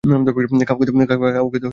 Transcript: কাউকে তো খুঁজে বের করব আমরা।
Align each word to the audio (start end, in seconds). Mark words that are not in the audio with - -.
কাউকে 0.03 0.25
তো 0.25 0.31
খুঁজে 0.31 0.65
বের 0.65 1.07
করব 1.07 1.23
আমরা। 1.23 1.69